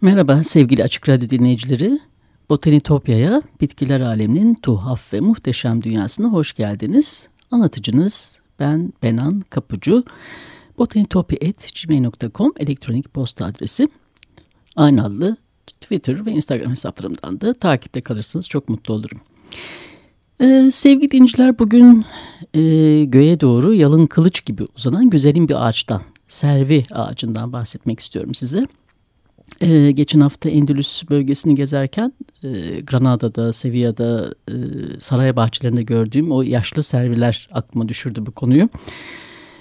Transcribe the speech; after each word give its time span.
Merhaba 0.00 0.42
sevgili 0.42 0.84
Açık 0.84 1.08
Radyo 1.08 1.30
dinleyicileri. 1.30 1.98
Botanitopya'ya, 2.50 3.42
bitkiler 3.60 4.00
aleminin 4.00 4.54
tuhaf 4.54 5.12
ve 5.12 5.20
muhteşem 5.20 5.82
dünyasına 5.82 6.28
hoş 6.28 6.52
geldiniz. 6.52 7.28
Anlatıcınız 7.50 8.38
ben 8.58 8.92
Benan 9.02 9.40
Kapucu. 9.50 10.04
botanitopya.gmail.com 10.78 12.52
elektronik 12.56 13.14
posta 13.14 13.44
adresi. 13.44 13.88
Aynı 14.76 15.04
adlı 15.04 15.36
Twitter 15.66 16.26
ve 16.26 16.32
Instagram 16.32 16.70
hesaplarımdan 16.70 17.40
da 17.40 17.54
takipte 17.54 18.00
kalırsanız 18.00 18.48
çok 18.48 18.68
mutlu 18.68 18.94
olurum. 18.94 19.20
Ee, 20.40 20.70
sevgili 20.72 21.10
dinciler 21.10 21.58
bugün 21.58 22.04
e, 22.54 22.60
göğe 23.04 23.40
doğru 23.40 23.74
yalın 23.74 24.06
kılıç 24.06 24.44
gibi 24.44 24.66
uzanan 24.76 25.10
güzelim 25.10 25.48
bir 25.48 25.68
ağaçtan, 25.68 26.02
servi 26.28 26.84
ağacından 26.90 27.52
bahsetmek 27.52 28.00
istiyorum 28.00 28.34
size. 28.34 28.66
Ee, 29.60 29.90
geçen 29.90 30.20
hafta 30.20 30.48
Endülüs 30.48 31.02
bölgesini 31.10 31.54
gezerken 31.54 32.12
e, 32.44 32.80
Granada'da, 32.80 33.52
Sevilla'da, 33.52 34.34
e, 34.48 34.54
saray 34.98 35.36
bahçelerinde 35.36 35.82
gördüğüm 35.82 36.32
o 36.32 36.42
yaşlı 36.42 36.82
serviler 36.82 37.48
aklıma 37.52 37.88
düşürdü 37.88 38.26
bu 38.26 38.32
konuyu. 38.32 38.68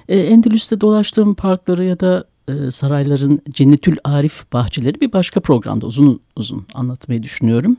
E, 0.10 0.20
Endülüs'te 0.20 0.82
dolaştığım 0.82 1.36
parkları 1.36 1.84
ya 1.84 2.00
da 2.00 2.26
e, 2.48 2.72
sarayların 2.72 3.42
Cennetül 3.52 3.98
Arif 4.04 4.54
bahçeleri 4.54 5.02
bir 5.02 5.14
başka 5.14 5.40
programda 5.40 5.86
uzun 5.86 6.20
uzun 6.36 6.66
anlatmayı 6.74 7.24
düşünüyorum. 7.24 7.78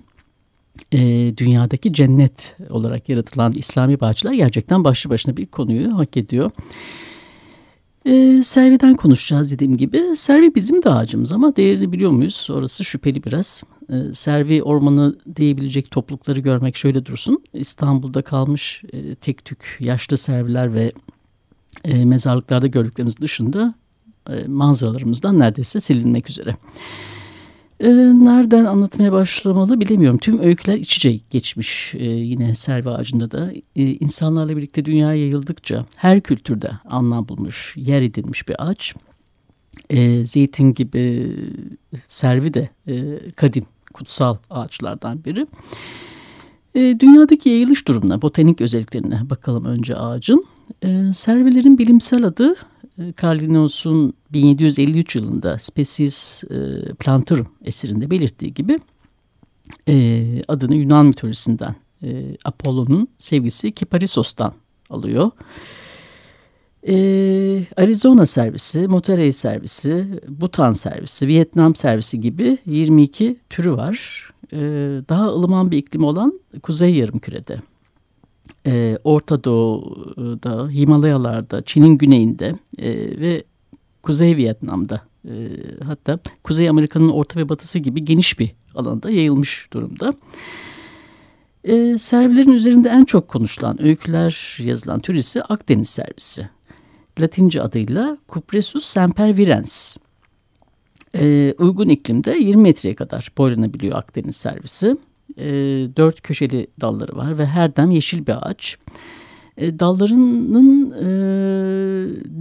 E, 0.92 0.98
dünyadaki 1.36 1.92
cennet 1.92 2.56
olarak 2.70 3.08
yaratılan 3.08 3.52
İslami 3.52 4.00
bahçeler 4.00 4.32
gerçekten 4.32 4.84
başlı 4.84 5.10
başına 5.10 5.36
bir 5.36 5.46
konuyu 5.46 5.98
hak 5.98 6.16
ediyor. 6.16 6.50
E, 8.08 8.42
Servi'den 8.42 8.94
konuşacağız 8.94 9.52
dediğim 9.52 9.76
gibi. 9.76 10.16
Servi 10.16 10.54
bizim 10.54 10.82
de 10.82 10.90
ağacımız 10.90 11.32
ama 11.32 11.56
değerini 11.56 11.92
biliyor 11.92 12.10
muyuz? 12.10 12.48
Orası 12.50 12.84
şüpheli 12.84 13.24
biraz. 13.24 13.62
E, 13.88 14.14
Servi 14.14 14.62
ormanı 14.62 15.16
diyebilecek 15.36 15.90
toplulukları 15.90 16.40
görmek 16.40 16.76
şöyle 16.76 17.06
dursun. 17.06 17.44
İstanbul'da 17.52 18.22
kalmış 18.22 18.82
e, 18.92 19.14
tek 19.14 19.44
tük 19.44 19.76
yaşlı 19.80 20.16
serviler 20.18 20.74
ve 20.74 20.92
e, 21.84 22.04
mezarlıklarda 22.04 22.66
gördüklerimiz 22.66 23.20
dışında 23.20 23.74
e, 24.30 24.46
manzaralarımızdan 24.46 25.38
neredeyse 25.38 25.80
silinmek 25.80 26.30
üzere. 26.30 26.56
E, 27.80 27.88
nereden 28.24 28.64
anlatmaya 28.64 29.12
başlamalı 29.12 29.80
bilemiyorum. 29.80 30.18
Tüm 30.18 30.40
öyküler 30.42 30.76
iç 30.76 30.96
içe 30.96 31.20
geçmiş 31.30 31.94
e, 31.94 32.04
yine 32.04 32.54
servi 32.54 32.90
ağacında 32.90 33.30
da. 33.30 33.52
E, 33.76 33.82
insanlarla 33.82 34.56
birlikte 34.56 34.84
dünyaya 34.84 35.20
yayıldıkça 35.20 35.84
her 35.96 36.20
kültürde 36.20 36.70
anlam 36.84 37.28
bulmuş, 37.28 37.74
yer 37.76 38.02
edilmiş 38.02 38.48
bir 38.48 38.68
ağaç. 38.68 38.94
E, 39.90 40.24
zeytin 40.24 40.74
gibi 40.74 41.32
servi 42.08 42.54
de 42.54 42.68
e, 42.88 43.18
kadim, 43.36 43.64
kutsal 43.94 44.36
ağaçlardan 44.50 45.24
biri. 45.24 45.46
E, 46.74 47.00
dünyadaki 47.00 47.48
yayılış 47.48 47.88
durumuna, 47.88 48.22
botanik 48.22 48.60
özelliklerine 48.60 49.30
bakalım 49.30 49.64
önce 49.64 49.96
ağacın. 49.96 50.44
E, 50.84 51.12
servilerin 51.14 51.78
bilimsel 51.78 52.24
adı 52.24 52.56
Carl 52.98 53.40
Linnaeus'un 53.40 54.14
1753 54.32 55.16
yılında 55.16 55.58
Species 55.58 56.44
e, 56.44 56.92
Plantarum 56.94 57.46
eserinde 57.64 58.10
belirttiği 58.10 58.54
gibi 58.54 58.78
e, 59.88 60.24
adını 60.48 60.74
Yunan 60.74 61.06
mitolojisinden 61.06 61.74
e, 62.02 62.36
Apollo'nun 62.44 63.08
sevgisi 63.18 63.72
Kiparisos'tan 63.72 64.54
alıyor. 64.90 65.30
E, 66.88 66.94
Arizona 67.76 68.26
servisi, 68.26 68.88
Monterey 68.88 69.32
servisi, 69.32 70.06
Butan 70.28 70.72
servisi, 70.72 71.28
Vietnam 71.28 71.74
servisi 71.74 72.20
gibi 72.20 72.58
22 72.66 73.36
türü 73.50 73.72
var. 73.72 74.30
E, 74.52 74.58
daha 75.08 75.28
ılıman 75.28 75.70
bir 75.70 75.76
iklimi 75.76 76.04
olan 76.04 76.40
Kuzey 76.62 76.94
Yarımküre'de 76.94 77.58
e, 78.68 78.98
Orta 79.04 79.44
Doğu'da, 79.44 80.68
Himalayalarda, 80.68 81.62
Çin'in 81.62 81.98
güneyinde 81.98 82.54
e, 82.78 82.90
ve 83.20 83.44
Kuzey 84.02 84.36
Vietnam'da 84.36 85.02
e, 85.24 85.32
hatta 85.84 86.18
Kuzey 86.44 86.68
Amerika'nın 86.68 87.08
orta 87.08 87.40
ve 87.40 87.48
batısı 87.48 87.78
gibi 87.78 88.04
geniş 88.04 88.38
bir 88.38 88.54
alanda 88.74 89.10
yayılmış 89.10 89.68
durumda. 89.72 90.12
E, 91.64 91.98
servilerin 91.98 92.52
üzerinde 92.52 92.88
en 92.88 93.04
çok 93.04 93.28
konuşulan 93.28 93.82
öyküler 93.82 94.58
yazılan 94.62 95.00
tür 95.00 95.14
ise 95.14 95.42
Akdeniz 95.42 95.88
servisi. 95.88 96.48
Latince 97.20 97.62
adıyla 97.62 98.18
Cupressus 98.28 98.84
sempervirens. 98.84 99.96
E, 101.14 101.54
uygun 101.58 101.88
iklimde 101.88 102.38
20 102.38 102.62
metreye 102.62 102.94
kadar 102.94 103.32
boylanabiliyor 103.38 103.98
Akdeniz 103.98 104.36
servisi 104.36 104.96
e, 105.38 105.46
dört 105.96 106.20
köşeli 106.20 106.66
dalları 106.80 107.16
var 107.16 107.38
ve 107.38 107.46
her 107.46 107.76
dem 107.76 107.90
yeşil 107.90 108.26
bir 108.26 108.48
ağaç. 108.48 108.78
E, 109.56 109.78
dallarının 109.78 110.90
e, 110.90 111.08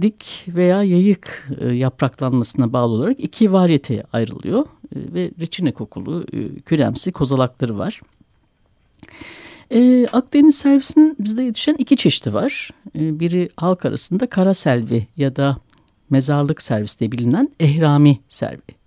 dik 0.02 0.44
veya 0.48 0.82
yayık 0.82 1.48
e, 1.60 1.68
yapraklanmasına 1.68 2.72
bağlı 2.72 2.92
olarak 2.92 3.20
iki 3.20 3.52
varyete 3.52 4.02
ayrılıyor. 4.12 4.64
E, 4.96 5.14
ve 5.14 5.30
reçine 5.40 5.72
kokulu 5.72 6.26
e, 6.32 6.60
küremsi 6.60 7.12
kozalakları 7.12 7.78
var. 7.78 8.00
E, 9.70 10.06
Akdeniz 10.06 10.58
servisinin 10.58 11.16
bizde 11.20 11.42
yetişen 11.42 11.74
iki 11.74 11.96
çeşidi 11.96 12.34
var. 12.34 12.70
E, 12.98 13.20
biri 13.20 13.48
halk 13.56 13.84
arasında 13.84 14.26
kara 14.26 14.54
selvi 14.54 15.06
ya 15.16 15.36
da 15.36 15.56
mezarlık 16.10 16.62
servis 16.62 17.00
diye 17.00 17.12
bilinen 17.12 17.48
ehrami 17.60 18.18
servi 18.28 18.77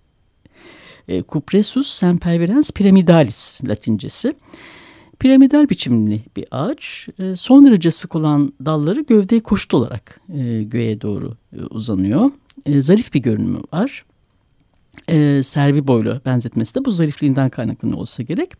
e, 1.12 1.22
Cupressus 1.28 1.90
sempervirens 1.90 2.70
piramidalis 2.70 3.64
latincesi. 3.68 4.34
Piramidal 5.18 5.68
biçimli 5.68 6.20
bir 6.36 6.44
ağaç. 6.50 7.08
E, 7.18 7.36
son 7.36 7.66
derece 7.66 7.90
sık 7.90 8.14
olan 8.16 8.52
dalları 8.64 9.00
gövdeyi 9.00 9.40
koşut 9.40 9.74
olarak 9.74 10.20
e, 10.34 10.62
göğe 10.62 11.00
doğru 11.00 11.36
e, 11.56 11.62
uzanıyor. 11.62 12.30
E, 12.66 12.82
zarif 12.82 13.14
bir 13.14 13.20
görünümü 13.20 13.60
var. 13.72 14.04
E, 15.08 15.42
servi 15.42 15.86
boylu 15.86 16.20
benzetmesi 16.26 16.74
de 16.74 16.84
bu 16.84 16.90
zarifliğinden 16.90 17.50
kaynaklanıyor 17.50 17.98
olsa 17.98 18.22
gerek. 18.22 18.52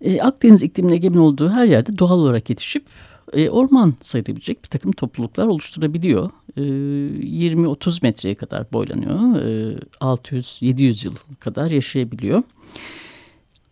E, 0.00 0.20
Akdeniz 0.20 0.62
iklimine 0.62 0.94
egemen 0.94 1.18
olduğu 1.18 1.50
her 1.50 1.66
yerde 1.66 1.98
doğal 1.98 2.18
olarak 2.18 2.50
yetişip 2.50 2.86
e, 3.32 3.50
orman 3.50 3.94
sayılabilecek 4.00 4.64
bir 4.64 4.68
takım 4.68 4.92
topluluklar 4.92 5.46
oluşturabiliyor. 5.46 6.30
E, 6.56 6.60
20-30 6.60 7.98
metreye 8.02 8.34
kadar 8.34 8.72
boylanıyor. 8.72 9.36
E, 9.36 9.78
600-700 10.00 11.06
yıl 11.06 11.14
kadar 11.40 11.70
yaşayabiliyor. 11.70 12.42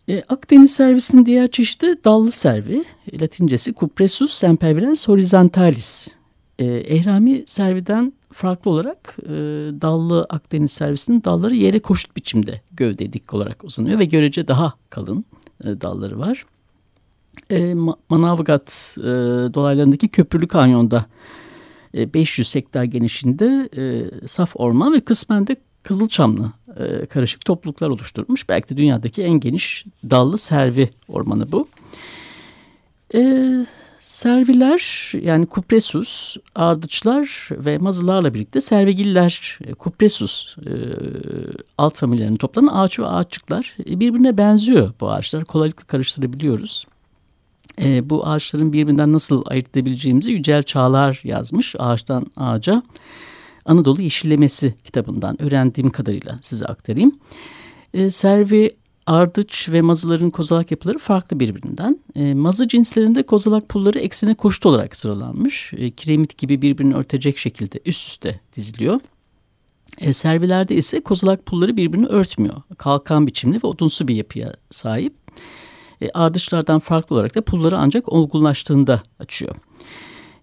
E, 0.09 0.23
Akdeniz 0.29 0.71
servisinin 0.71 1.25
diğer 1.25 1.51
çeşidi 1.51 2.03
dallı 2.03 2.31
servi. 2.31 2.83
Latincesi 3.21 3.73
Cupressus 3.73 4.33
sempervirens 4.33 5.07
horizontalis. 5.07 6.07
E, 6.59 6.65
ehrami 6.65 7.43
serviden 7.45 8.13
farklı 8.33 8.71
olarak 8.71 9.17
e, 9.23 9.29
dallı 9.81 10.25
Akdeniz 10.29 10.71
servisinin 10.71 11.23
dalları 11.23 11.55
yere 11.55 11.79
koşut 11.79 12.15
biçimde 12.15 12.61
gövde 12.71 13.13
dik 13.13 13.33
olarak 13.33 13.63
uzanıyor 13.63 13.99
ve 13.99 14.05
görece 14.05 14.47
daha 14.47 14.73
kalın 14.89 15.25
e, 15.63 15.81
dalları 15.81 16.19
var 16.19 16.45
e, 17.51 17.73
Manavgat 18.09 18.95
e, 18.99 19.03
dolaylarındaki 19.53 20.07
Köprülü 20.07 20.47
Kanyon'da 20.47 21.05
e, 21.97 22.13
500 22.13 22.55
hektar 22.55 22.83
genişliğinde 22.83 23.69
e, 23.77 24.27
saf 24.27 24.51
orman 24.55 24.93
ve 24.93 24.99
kısmen 24.99 25.47
de 25.47 25.55
Kızılçamlı 25.87 26.51
e, 26.79 27.05
karışık 27.05 27.45
topluluklar 27.45 27.89
oluşturmuş. 27.89 28.49
Belki 28.49 28.69
de 28.69 28.77
dünyadaki 28.77 29.23
en 29.23 29.39
geniş 29.39 29.85
dallı 30.09 30.37
servi 30.37 30.89
ormanı 31.07 31.51
bu. 31.51 31.67
E, 33.15 33.51
serviler 33.99 35.11
yani 35.21 35.45
kupresus, 35.45 36.37
ardıçlar 36.55 37.49
ve 37.51 37.77
mazılarla 37.77 38.33
birlikte 38.33 38.61
servigiller, 38.61 39.59
e, 39.65 39.73
kupresus 39.73 40.57
e, 40.57 40.71
alt 41.77 41.97
familyalarının 41.97 42.37
toplanan 42.37 42.75
ağaç 42.75 42.99
ve 42.99 43.05
ağaççıklar 43.05 43.75
e, 43.89 43.99
birbirine 43.99 44.37
benziyor 44.37 44.93
bu 45.01 45.11
ağaçlar. 45.11 45.45
Kolaylıkla 45.45 45.83
karıştırabiliyoruz. 45.83 46.85
E, 47.81 48.09
bu 48.09 48.27
ağaçların 48.27 48.73
birbirinden 48.73 49.13
nasıl 49.13 49.43
ayırt 49.45 49.69
edebileceğimizi 49.69 50.31
Yücel 50.31 50.63
Çağlar 50.63 51.21
yazmış 51.23 51.75
ağaçtan 51.79 52.25
ağaca. 52.35 52.83
Anadolu 53.65 54.01
Yeşillemesi 54.01 54.75
kitabından 54.83 55.41
öğrendiğim 55.41 55.89
kadarıyla 55.89 56.39
size 56.41 56.65
aktarayım. 56.65 57.19
E, 57.93 58.09
servi 58.09 58.69
ardıç 59.05 59.69
ve 59.69 59.81
mazıların 59.81 60.29
kozalak 60.29 60.71
yapıları 60.71 60.97
farklı 60.97 61.39
birbirinden. 61.39 61.99
E, 62.15 62.33
mazı 62.33 62.67
cinslerinde 62.67 63.23
kozalak 63.23 63.69
pulları 63.69 63.99
eksene 63.99 64.35
koştu 64.35 64.69
olarak 64.69 64.95
sıralanmış. 64.95 65.73
E, 65.77 65.91
kiremit 65.91 66.37
gibi 66.37 66.61
birbirini 66.61 66.95
örtecek 66.95 67.37
şekilde 67.37 67.79
üst 67.85 68.07
üste 68.07 68.39
diziliyor. 68.55 68.99
E, 69.99 70.13
servilerde 70.13 70.75
ise 70.75 71.03
kozalak 71.03 71.45
pulları 71.45 71.77
birbirini 71.77 72.07
örtmüyor. 72.07 72.61
Kalkan 72.77 73.27
biçimli 73.27 73.55
ve 73.63 73.67
odunsu 73.67 74.07
bir 74.07 74.15
yapıya 74.15 74.53
sahip. 74.71 75.13
E, 76.01 76.09
ardışlardan 76.13 76.79
farklı 76.79 77.15
olarak 77.15 77.35
da 77.35 77.41
pulları 77.41 77.77
ancak 77.77 78.13
olgunlaştığında 78.13 79.03
açıyor. 79.19 79.55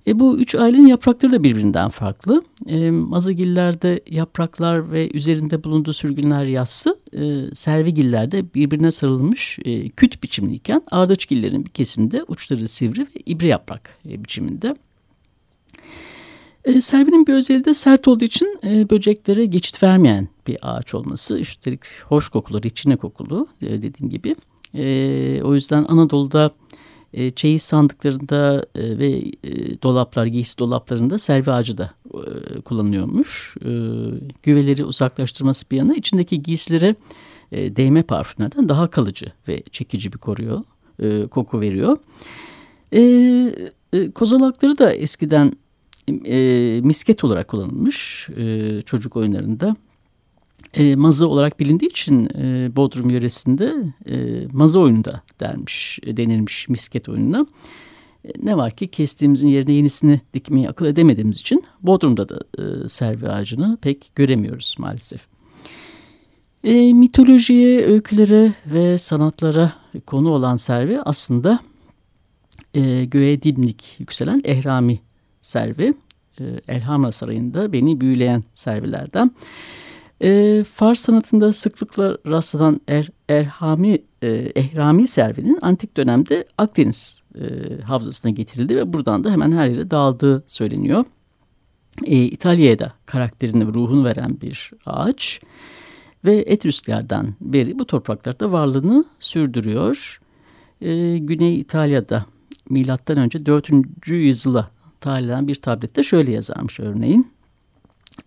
E, 0.07 0.21
bu 0.21 0.39
üç 0.39 0.55
ailenin 0.55 0.87
yaprakları 0.87 1.33
da 1.33 1.43
birbirinden 1.43 1.89
farklı. 1.89 2.43
E, 2.67 2.91
mazıgillerde 2.91 4.01
yapraklar 4.11 4.93
ve 4.93 5.11
üzerinde 5.15 5.65
bulunduğu 5.65 5.93
sürgünler 5.93 6.45
yassı, 6.45 6.99
e, 7.13 7.55
servigillerde 7.55 8.55
birbirine 8.55 8.91
sarılmış 8.91 9.59
e, 9.65 9.89
küt 9.89 10.23
biçimliyken 10.23 10.83
ardıçgillerin 10.91 11.65
bir 11.65 11.71
kesimde 11.71 12.25
uçları 12.29 12.69
sivri 12.69 13.01
ve 13.01 13.21
ibre 13.27 13.47
yaprak 13.47 13.99
e, 14.09 14.25
biçiminde. 14.25 14.77
E, 16.65 16.81
servinin 16.81 17.27
bir 17.27 17.35
özelliği 17.35 17.65
de 17.65 17.75
sert 17.75 18.09
olduğu 18.09 18.25
için 18.25 18.59
e, 18.65 18.91
böceklere 18.91 19.47
geçit 19.47 19.83
vermeyen 19.83 20.29
bir 20.47 20.59
ağaç 20.63 20.95
olması. 20.95 21.39
Üstelik 21.39 21.81
hoş 22.05 22.29
kokulu, 22.29 22.61
içine 22.65 22.97
kokulu 22.97 23.47
e, 23.63 23.83
dediğim 23.83 24.11
gibi. 24.11 24.37
E, 24.75 25.43
o 25.43 25.55
yüzden 25.55 25.85
Anadolu'da 25.89 26.51
e, 27.13 27.31
çeyiz 27.31 27.63
sandıklarında 27.63 28.67
e, 28.75 28.99
ve 28.99 29.11
e, 29.45 29.83
dolaplar, 29.83 30.27
giysi 30.27 30.59
dolaplarında 30.59 31.19
servi 31.19 31.51
ağacı 31.51 31.79
da 31.79 31.91
e, 32.15 32.61
kullanılıyormuş. 32.61 33.57
E, 33.61 33.71
güveleri 34.43 34.85
uzaklaştırması 34.85 35.71
bir 35.71 35.77
yana 35.77 35.95
içindeki 35.95 36.43
giysilere 36.43 36.95
e, 37.53 37.77
değme 37.77 38.03
parfümlerden 38.03 38.69
daha 38.69 38.87
kalıcı 38.87 39.27
ve 39.49 39.63
çekici 39.73 40.13
bir 40.13 40.19
koruyor, 40.19 40.63
e, 41.03 41.27
koku 41.27 41.61
veriyor. 41.61 41.99
E, 42.93 43.01
e, 43.93 44.11
kozalakları 44.11 44.79
da 44.79 44.93
eskiden 44.93 45.53
e, 46.27 46.81
misket 46.85 47.25
olarak 47.25 47.49
kullanılmış 47.49 48.29
e, 48.37 48.83
çocuk 48.83 49.17
oyunlarında 49.17 49.77
e, 50.77 50.97
mazı 50.97 51.29
olarak 51.29 51.61
bilindiği 51.61 51.87
için 51.87 52.29
e, 52.39 52.77
Bodrum 52.77 53.11
yöresinde 53.11 53.75
e, 54.07 54.47
mazı 54.53 54.81
oyunu 54.81 55.05
da 55.05 55.23
dermiş, 55.41 55.99
e, 56.03 56.17
denilmiş 56.17 56.69
misket 56.69 57.09
oyununa. 57.09 57.47
E, 58.25 58.31
ne 58.43 58.57
var 58.57 58.77
ki 58.77 58.87
kestiğimizin 58.87 59.49
yerine 59.49 59.73
yenisini 59.73 60.21
dikmeyi 60.35 60.69
akıl 60.69 60.87
edemediğimiz 60.87 61.41
için 61.41 61.65
Bodrum'da 61.83 62.29
da 62.29 62.41
e, 62.59 62.89
servi 62.89 63.29
ağacını 63.29 63.79
pek 63.83 64.13
göremiyoruz 64.15 64.75
maalesef. 64.79 65.21
E, 66.65 66.93
mitolojiye, 66.93 67.87
öykülere 67.87 68.53
ve 68.67 68.99
sanatlara 68.99 69.73
konu 70.07 70.31
olan 70.31 70.57
servi 70.57 71.01
aslında 71.01 71.61
e, 72.75 73.05
göğe 73.05 73.43
dimdik 73.43 73.97
yükselen 73.99 74.43
ehrami 74.45 75.01
servi. 75.43 75.95
E, 76.41 76.45
Elhamra 76.69 77.13
Sarayı'nda 77.13 77.73
beni 77.73 78.01
büyüleyen 78.01 78.45
servilerden. 78.55 79.31
E, 80.23 80.65
Fars 80.75 81.01
sanatında 81.01 81.53
sıklıkla 81.53 82.19
rastlanan 82.27 82.81
er, 82.89 83.09
erhami, 83.29 83.99
e, 84.23 84.29
ehrami 84.55 85.07
servinin 85.07 85.59
antik 85.63 85.97
dönemde 85.97 86.45
Akdeniz 86.59 87.23
e, 87.35 87.45
havzasına 87.83 88.31
getirildi 88.31 88.77
ve 88.77 88.93
buradan 88.93 89.25
da 89.25 89.31
hemen 89.31 89.53
her 89.53 89.67
yere 89.67 89.91
dağıldığı 89.91 90.45
söyleniyor. 90.47 91.05
E, 92.05 92.17
İtalya'ya 92.17 92.79
da 92.79 92.93
karakterini 93.07 93.67
ruhunu 93.67 94.05
veren 94.05 94.41
bir 94.41 94.71
ağaç 94.87 95.41
ve 96.25 96.37
Etrüsklerden 96.37 97.35
beri 97.41 97.79
bu 97.79 97.87
topraklarda 97.87 98.53
varlığını 98.53 99.05
sürdürüyor. 99.21 100.21
E, 100.81 101.19
Güney 101.19 101.61
İtalya'da 101.61 102.27
milattan 102.71 103.19
önce 103.19 103.47
4. 103.47 103.71
yüzyıla 104.07 104.71
tarih 105.01 105.27
eden 105.27 105.49
bir 105.49 105.55
tablette 105.55 106.03
şöyle 106.03 106.33
yazarmış 106.33 106.81
örneğin 106.81 107.34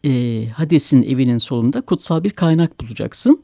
e, 0.06 0.44
Hades'in 0.50 1.04
evinin 1.04 1.38
solunda 1.38 1.82
kutsal 1.82 2.24
bir 2.24 2.30
kaynak 2.30 2.80
bulacaksın 2.80 3.44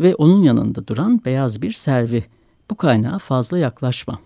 ve 0.00 0.14
onun 0.14 0.42
yanında 0.42 0.86
duran 0.86 1.24
beyaz 1.24 1.62
bir 1.62 1.72
servi. 1.72 2.24
Bu 2.70 2.76
kaynağa 2.76 3.18
fazla 3.18 3.58
yaklaşma. 3.58 4.18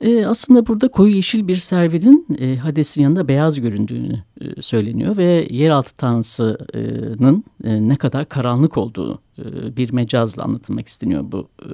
E, 0.00 0.26
aslında 0.26 0.66
burada 0.66 0.88
koyu 0.88 1.16
yeşil 1.16 1.48
bir 1.48 1.56
servinin 1.56 2.26
e, 2.38 2.56
Hades'in 2.56 3.02
yanında 3.02 3.28
beyaz 3.28 3.60
göründüğünü 3.60 4.22
e, 4.40 4.62
söyleniyor 4.62 5.16
ve 5.16 5.48
yeraltı 5.50 5.96
tanrısının 5.96 7.44
e, 7.64 7.88
ne 7.88 7.96
kadar 7.96 8.28
karanlık 8.28 8.78
olduğu 8.78 9.20
e, 9.38 9.76
bir 9.76 9.92
mecazla 9.92 10.42
anlatılmak 10.44 10.88
isteniyor 10.88 11.24
bu 11.32 11.48
e, 11.62 11.68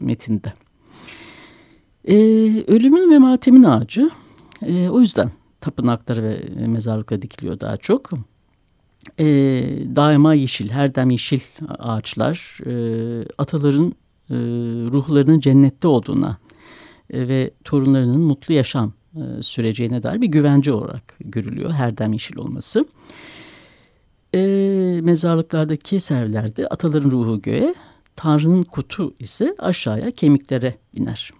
metinde. 0.00 0.52
E, 2.04 2.16
ölümün 2.66 3.10
ve 3.10 3.18
matemin 3.18 3.62
ağacı 3.62 4.10
e, 4.66 4.88
o 4.88 5.00
yüzden 5.00 5.30
tapınakları 5.66 6.22
ve 6.22 6.66
mezarlıklara 6.66 7.22
dikiliyor 7.22 7.60
daha 7.60 7.76
çok. 7.76 8.10
E, 9.18 9.26
daima 9.96 10.34
yeşil, 10.34 10.70
her 10.70 10.94
dem 10.94 11.10
yeşil 11.10 11.40
ağaçlar 11.78 12.58
e, 12.66 12.72
ataların 13.38 13.94
e, 14.30 14.34
ruhlarının 14.92 15.40
cennette 15.40 15.88
olduğuna 15.88 16.38
e, 17.10 17.28
ve 17.28 17.50
torunlarının 17.64 18.20
mutlu 18.20 18.54
yaşam 18.54 18.92
e, 19.14 19.42
süreceğine 19.42 20.02
dair 20.02 20.20
bir 20.20 20.26
güvence 20.26 20.72
olarak 20.72 21.02
görülüyor 21.20 21.70
her 21.70 21.98
dem 21.98 22.12
yeşil 22.12 22.36
olması. 22.36 22.86
E, 24.34 24.40
mezarlıklardaki 25.02 26.00
servilerde 26.00 26.68
ataların 26.68 27.10
ruhu 27.10 27.42
göğe, 27.42 27.74
Tanrı'nın 28.16 28.62
kutu 28.62 29.14
ise 29.18 29.54
aşağıya 29.58 30.10
kemiklere 30.10 30.74
iner. 30.94 31.32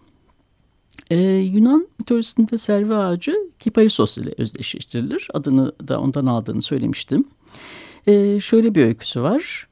Ee, 1.10 1.18
Yunan 1.36 1.88
mitolojisinde 1.98 2.58
servi 2.58 2.94
ağacı 2.94 3.36
Kiparisos 3.58 4.18
ile 4.18 4.30
özdeşleştirilir. 4.38 5.28
Adını 5.34 5.72
da 5.88 6.00
ondan 6.00 6.26
aldığını 6.26 6.62
söylemiştim. 6.62 7.24
Ee, 8.06 8.40
şöyle 8.40 8.74
bir 8.74 8.84
öyküsü 8.84 9.22
var. 9.22 9.66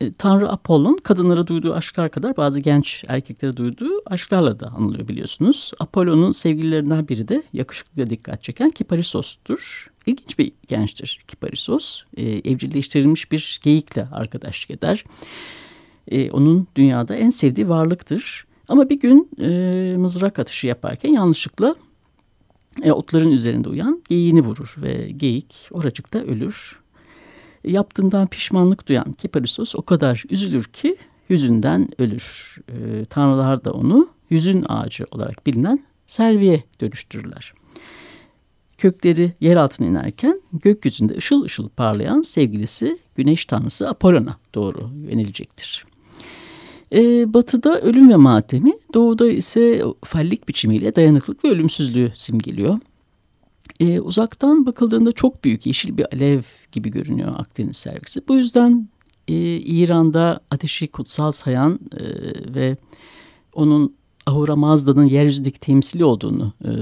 Ee, 0.00 0.12
Tanrı 0.12 0.52
Apollon 0.52 0.96
kadınlara 1.04 1.46
duyduğu 1.46 1.74
aşklar 1.74 2.10
kadar 2.10 2.36
bazı 2.36 2.60
genç 2.60 3.04
erkeklere 3.08 3.56
duyduğu 3.56 4.02
aşklarla 4.06 4.60
da 4.60 4.66
anılıyor 4.66 5.08
biliyorsunuz. 5.08 5.72
Apollon'un 5.78 6.32
sevgililerinden 6.32 7.08
biri 7.08 7.28
de 7.28 7.42
yakışıklıya 7.52 8.10
dikkat 8.10 8.42
çeken 8.42 8.70
Kiparisos'tur. 8.70 9.90
İlginç 10.06 10.38
bir 10.38 10.52
gençtir 10.68 11.24
Kiparisos. 11.28 12.02
Ee, 12.16 12.22
evcilleştirilmiş 12.24 13.32
bir 13.32 13.60
geyikle 13.62 14.08
arkadaşlık 14.12 14.70
eder. 14.70 15.04
Ee, 16.08 16.30
onun 16.30 16.66
dünyada 16.76 17.14
en 17.14 17.30
sevdiği 17.30 17.68
varlıktır. 17.68 18.45
Ama 18.68 18.90
bir 18.90 19.00
gün 19.00 19.30
e, 19.40 19.96
mızrak 19.96 20.38
atışı 20.38 20.66
yaparken 20.66 21.10
yanlışlıkla 21.10 21.76
e, 22.82 22.92
otların 22.92 23.30
üzerinde 23.30 23.68
uyan 23.68 24.02
geyiğini 24.08 24.40
vurur 24.40 24.74
ve 24.78 25.10
geyik 25.10 25.68
oracıkta 25.70 26.18
ölür. 26.18 26.80
E, 27.64 27.72
yaptığından 27.72 28.26
pişmanlık 28.26 28.88
duyan 28.88 29.12
Kiparisos 29.12 29.74
o 29.74 29.82
kadar 29.82 30.24
üzülür 30.30 30.64
ki 30.64 30.96
yüzünden 31.28 31.88
ölür. 31.98 32.56
E, 32.68 33.04
tanrılar 33.04 33.64
da 33.64 33.72
onu 33.72 34.08
yüzün 34.30 34.64
ağacı 34.68 35.04
olarak 35.10 35.46
bilinen 35.46 35.84
serviye 36.06 36.62
dönüştürürler. 36.80 37.52
Kökleri 38.78 39.32
yer 39.40 39.56
altına 39.56 39.86
inerken 39.86 40.40
gökyüzünde 40.52 41.16
ışıl 41.16 41.42
ışıl 41.42 41.68
parlayan 41.68 42.22
sevgilisi 42.22 42.98
güneş 43.14 43.44
tanrısı 43.44 43.88
Apollon'a 43.88 44.36
doğru 44.54 44.90
yönelecektir. 45.10 45.86
E, 46.92 47.34
batıda 47.34 47.80
ölüm 47.80 48.10
ve 48.10 48.16
matemi, 48.16 48.72
doğuda 48.94 49.30
ise 49.30 49.82
fallik 50.04 50.48
biçimiyle 50.48 50.96
dayanıklık 50.96 51.44
ve 51.44 51.48
ölümsüzlüğü 51.48 52.12
simgeliyor. 52.14 52.78
E, 53.80 54.00
uzaktan 54.00 54.66
bakıldığında 54.66 55.12
çok 55.12 55.44
büyük 55.44 55.66
yeşil 55.66 55.96
bir 55.98 56.14
alev 56.14 56.42
gibi 56.72 56.90
görünüyor 56.90 57.34
Akdeniz 57.38 57.76
sergisi. 57.76 58.28
Bu 58.28 58.34
yüzden 58.34 58.88
e, 59.28 59.34
İran'da 59.56 60.40
ateşi 60.50 60.88
kutsal 60.88 61.32
sayan 61.32 61.80
e, 61.92 62.04
ve 62.54 62.76
onun 63.54 63.94
Ahura 64.26 64.56
Mazda'nın 64.56 65.04
yeryüzündeki 65.04 65.60
temsili 65.60 66.04
olduğunu 66.04 66.52
e, 66.64 66.72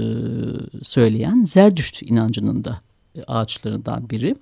söyleyen 0.83 1.43
Zerdüşt 1.43 2.01
inancının 2.01 2.63
da 2.63 2.81
e, 3.15 3.23
ağaçlarından 3.23 4.09
biri. 4.09 4.35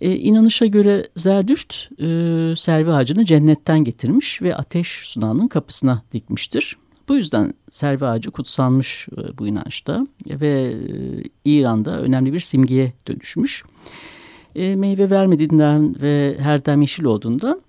E, 0.00 0.16
inanışa 0.16 0.66
göre 0.66 1.08
Zerdüşt 1.16 1.90
e, 2.00 2.06
servi 2.56 2.92
ağacını 2.92 3.24
cennetten 3.24 3.84
getirmiş 3.84 4.42
ve 4.42 4.56
ateş 4.56 4.88
sunağının 5.04 5.48
kapısına 5.48 6.02
dikmiştir. 6.12 6.76
bu 7.08 7.16
yüzden 7.16 7.54
servi 7.70 8.06
ağacı 8.06 8.30
kutsanmış 8.30 9.08
e, 9.12 9.38
bu 9.38 9.46
inançta 9.46 10.06
ve 10.26 10.48
e, 10.48 11.22
İran'da 11.44 12.00
önemli 12.00 12.32
bir 12.32 12.40
simgeye 12.40 12.92
dönüşmüş. 13.08 13.64
E, 14.54 14.76
meyve 14.76 15.10
vermediğinden 15.10 16.02
ve 16.02 16.36
her 16.38 16.64
dem 16.64 16.80
yeşil 16.80 17.04
olduğundan 17.04 17.60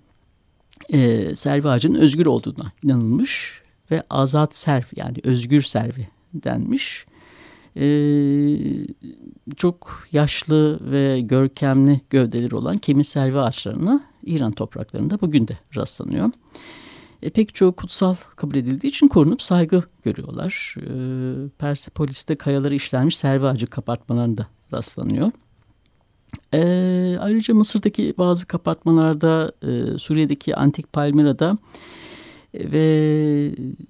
e, 0.92 1.34
servi 1.34 1.68
ağacının 1.68 1.98
özgür 1.98 2.26
olduğuna 2.26 2.72
inanılmış 2.82 3.62
ve 3.90 4.02
azat 4.10 4.56
serv 4.56 4.84
yani 4.96 5.16
özgür 5.24 5.62
servi 5.62 6.08
denmiş. 6.34 7.04
E, 7.76 7.86
çok 9.56 10.06
yaşlı 10.12 10.90
ve 10.90 11.20
görkemli 11.20 12.00
gövdeleri 12.10 12.54
olan 12.54 12.78
kemik 12.78 13.06
servi 13.06 13.38
ağaçlarına 13.38 14.04
İran 14.24 14.52
topraklarında 14.52 15.20
bugün 15.20 15.48
de 15.48 15.58
rastlanıyor. 15.76 16.30
E, 17.22 17.30
pek 17.30 17.54
çoğu 17.54 17.72
kutsal 17.72 18.14
kabul 18.36 18.54
edildiği 18.54 18.90
için 18.90 19.08
korunup 19.08 19.42
saygı 19.42 19.82
görüyorlar. 20.02 20.74
E, 20.78 21.48
Persepolis'te 21.58 22.34
kayaları 22.34 22.74
işlenmiş 22.74 23.16
servi 23.16 23.46
ağacı 23.46 23.66
kapatmalarında 23.66 24.46
rastlanıyor. 24.72 25.30
E, 26.54 26.60
ayrıca 27.20 27.54
Mısır'daki 27.54 28.14
bazı 28.18 28.46
kapatmalarda, 28.46 29.52
e, 29.62 29.98
Suriye'deki 29.98 30.56
Antik 30.56 30.92
Palmira'da 30.92 31.58
e, 32.54 32.72
ve 32.72 32.84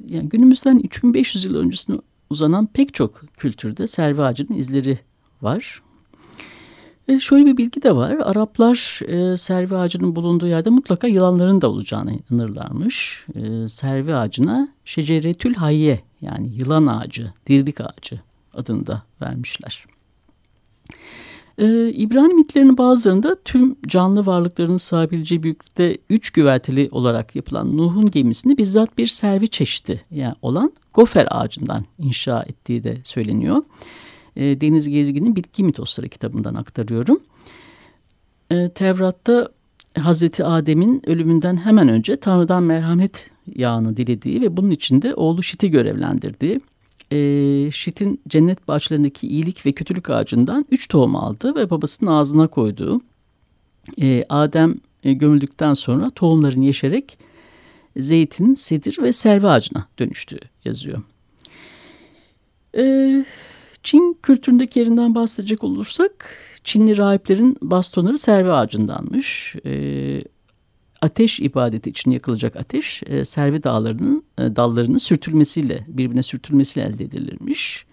yani 0.09 0.29
günümüzden 0.29 0.79
3500 0.79 1.45
yıl 1.45 1.55
öncesine 1.55 1.97
uzanan 2.33 2.67
pek 2.67 2.95
çok 2.95 3.21
kültürde 3.37 3.87
servi 3.87 4.23
ağacının 4.23 4.59
izleri 4.59 4.99
var. 5.43 5.83
E, 7.09 7.21
şöyle 7.21 7.47
bir 7.47 7.57
bilgi 7.57 7.83
de 7.83 7.97
var. 7.97 8.11
Araplar 8.25 9.01
e, 9.07 9.37
servi 9.37 9.77
ağacının 9.77 10.17
bulunduğu 10.17 10.47
yerde 10.47 10.71
mutlaka 10.71 11.07
yılanların 11.07 11.61
da 11.61 11.71
olacağını 11.71 12.13
inanırlarmış. 12.31 13.27
E, 13.35 13.69
servi 13.69 14.15
ağacına 14.15 14.69
şeceretül 14.85 15.55
hayye 15.55 16.01
yani 16.21 16.49
yılan 16.49 16.87
ağacı, 16.87 17.33
dirlik 17.47 17.81
ağacı 17.81 18.21
adını 18.55 18.87
da 18.87 19.03
vermişler. 19.23 19.85
Ee, 21.59 21.89
İbrani 21.89 22.35
mitlerinin 22.35 22.79
bazılarında 22.79 23.37
tüm 23.45 23.77
canlı 23.87 24.27
varlıkların 24.27 24.77
sığabileceği 24.77 25.43
büyüklükte 25.43 25.99
üç 26.11 26.31
güverteli 26.31 26.89
olarak 26.91 27.37
yapılan 27.37 27.77
Nuh'un 27.77 28.11
gemisini 28.11 28.59
bizzat 28.59 28.99
bir 28.99 29.07
servi 29.07 29.49
çeşidi 29.49 30.05
yani 30.11 30.35
olan 30.43 30.73
gofer 30.95 31.29
ağacından 31.31 31.85
inşa 31.99 32.43
ettiği 32.43 32.85
de 32.85 32.99
söyleniyor. 33.05 33.63
Ee, 34.37 34.61
Deniz 34.61 34.89
Gezgin'in 34.89 35.37
Bitki 35.37 35.65
Mitosları 35.65 36.09
kitabından 36.09 36.55
aktarıyorum. 36.55 37.21
Ee, 38.51 38.71
Tevrat'ta 38.75 39.49
Hazreti 39.99 40.45
Adem'in 40.45 41.03
ölümünden 41.07 41.57
hemen 41.57 41.89
önce 41.89 42.17
Tanrı'dan 42.17 42.63
merhamet 42.63 43.31
yağını 43.55 43.97
dilediği 43.97 44.41
ve 44.41 44.57
bunun 44.57 44.71
için 44.71 45.03
de 45.03 45.15
oğlu 45.15 45.43
Şit'i 45.43 45.71
görevlendirdiği 45.71 46.61
e, 47.13 47.71
Şit'in 47.71 48.21
cennet 48.29 48.69
bahçelerindeki 48.69 49.27
iyilik 49.27 49.67
ve 49.67 49.73
kötülük 49.73 50.11
ağacından 50.11 50.67
üç 50.71 50.89
tohum 50.89 51.17
aldı 51.17 51.55
ve 51.55 51.71
babasının 51.71 52.11
ağzına 52.11 52.47
koyduğu 52.49 53.01
e, 54.01 54.25
Adem 54.29 54.75
e, 55.05 55.13
gömüldükten 55.13 55.75
sonra 55.75 56.11
tohumların 56.11 56.63
yeşerek 56.63 57.19
zeytin, 57.97 58.55
sedir 58.55 58.99
ve 59.03 59.13
serve 59.13 59.49
ağacına 59.49 59.89
dönüştüğü 59.99 60.41
yazıyor. 60.65 61.03
E, 62.77 63.25
Çin 63.83 64.19
kültüründeki 64.23 64.79
yerinden 64.79 65.15
bahsedecek 65.15 65.65
olursak 65.65 66.37
Çinli 66.65 66.97
rahiplerin 66.97 67.57
bastonları 67.63 68.19
serve 68.19 68.53
ağacındanmış. 68.53 69.57
E, 69.67 69.73
ateş 71.03 71.41
ibadeti 71.41 71.91
için 71.91 72.11
yakılacak 72.11 72.57
ateş 72.57 73.03
e, 73.07 73.25
servi 73.25 73.63
dağlarının 73.63 74.25
e, 74.39 74.57
dallarının 74.57 74.99
sürtülmesiyle 74.99 75.85
birbirine 75.89 76.23
sürtülmesiyle 76.23 76.87
elde 76.87 77.05
edilirmiş. 77.05 77.87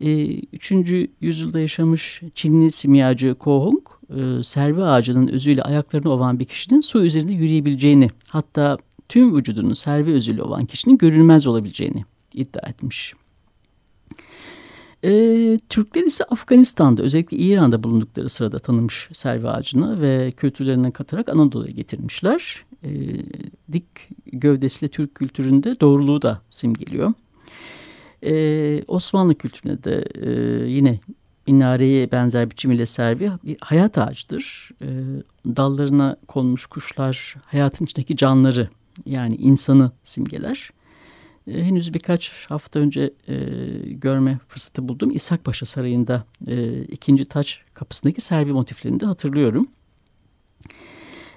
E, 0.00 0.38
3. 0.38 0.72
yüzyılda 1.20 1.60
yaşamış 1.60 2.22
Çinli 2.34 2.70
simyacı 2.70 3.34
Ko 3.34 3.64
Hong 3.64 3.86
e, 4.10 4.42
servi 4.42 4.84
ağacının 4.84 5.28
özüyle 5.28 5.62
ayaklarını 5.62 6.12
ovan 6.12 6.40
bir 6.40 6.44
kişinin 6.44 6.80
su 6.80 7.04
üzerinde 7.04 7.32
yürüyebileceğini 7.32 8.10
hatta 8.28 8.78
tüm 9.08 9.36
vücudunun 9.36 9.74
servi 9.74 10.12
özüyle 10.12 10.42
olan 10.42 10.66
kişinin 10.66 10.98
görünmez 10.98 11.46
olabileceğini 11.46 12.04
iddia 12.34 12.68
etmiş. 12.68 13.14
E, 15.04 15.60
Türkler 15.68 16.04
ise 16.04 16.24
Afganistan'da 16.24 17.02
özellikle 17.02 17.36
İran'da 17.36 17.82
bulundukları 17.82 18.28
sırada 18.28 18.58
tanımış 18.58 19.08
servi 19.12 19.48
ağacını 19.48 20.00
ve 20.00 20.30
kültürlerine 20.30 20.90
katarak 20.90 21.28
Anadolu'ya 21.28 21.72
getirmişler. 21.72 22.64
E, 22.84 22.90
dik 23.72 23.84
gövdesiyle 24.32 24.90
Türk 24.90 25.14
kültüründe 25.14 25.80
doğruluğu 25.80 26.22
da 26.22 26.40
simgeliyor. 26.50 27.12
E, 28.22 28.84
Osmanlı 28.88 29.34
kültüründe 29.34 29.84
de 29.84 30.04
e, 30.14 30.30
yine 30.68 31.00
minareye 31.46 32.12
benzer 32.12 32.50
biçimiyle 32.50 32.86
servi 32.86 33.30
bir 33.44 33.56
hayat 33.60 33.98
ağacıdır. 33.98 34.70
E, 34.82 34.86
dallarına 35.46 36.16
konmuş 36.28 36.66
kuşlar 36.66 37.36
hayatın 37.44 37.84
içindeki 37.84 38.16
canları 38.16 38.68
yani 39.06 39.36
insanı 39.36 39.90
simgeler. 40.02 40.70
E, 41.46 41.64
henüz 41.64 41.94
birkaç 41.94 42.46
hafta 42.48 42.80
önce 42.80 43.10
e, 43.28 43.34
görme 43.90 44.38
fırsatı 44.48 44.88
buldum. 44.88 45.10
İshak 45.10 45.44
Paşa 45.44 45.66
Sarayı'nda 45.66 46.24
e, 46.46 46.82
ikinci 46.82 47.24
taç 47.24 47.60
kapısındaki 47.74 48.20
servi 48.20 48.52
motiflerini 48.52 49.00
de 49.00 49.06
hatırlıyorum. 49.06 49.68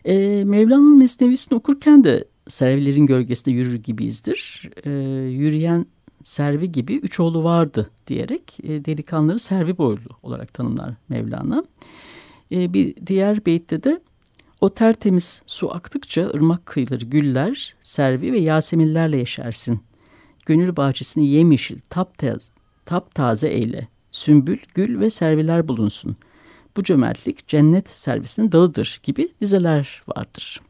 E, 0.06 0.44
Mevlana'nın 0.46 0.98
Mesnevisini 0.98 1.58
okurken 1.58 2.04
de 2.04 2.26
servilerin 2.48 3.06
gölgesinde 3.06 3.56
yürür 3.56 3.76
gibiyizdir. 3.76 4.70
E, 4.86 4.90
yürüyen 5.30 5.86
servi 6.24 6.72
gibi 6.72 6.96
üç 6.96 7.20
oğlu 7.20 7.44
vardı 7.44 7.90
diyerek 8.08 8.58
e, 8.64 8.86
delikanlıları 8.86 9.40
servi 9.40 9.78
boylu 9.78 10.10
olarak 10.24 10.54
tanımlar 10.54 10.94
Mevlana. 11.10 11.64
E, 12.52 12.74
bir 12.74 12.96
diğer 13.08 13.46
beytte 13.46 13.84
de 13.84 14.02
o 14.62 14.74
tertemiz 14.74 15.42
su 15.46 15.76
aktıkça 15.76 16.30
ırmak 16.30 16.66
kıyıları 16.66 17.06
güller, 17.06 17.76
servi 17.82 18.34
ve 18.34 18.40
yaseminlerle 18.40 19.18
yeşersin 19.18 19.80
gönül 20.50 20.76
bahçesini 20.76 21.28
yemyeşil, 21.28 21.80
taptaze, 21.90 22.52
taptaze 22.86 23.48
eyle. 23.48 23.88
Sümbül, 24.12 24.58
gül 24.74 25.00
ve 25.00 25.10
serviler 25.10 25.68
bulunsun. 25.68 26.16
Bu 26.78 26.84
cömertlik 26.84 27.48
cennet 27.48 27.90
servisinin 27.90 28.52
dalıdır 28.52 29.00
gibi 29.04 29.30
dizeler 29.42 30.04
vardır. 30.08 30.62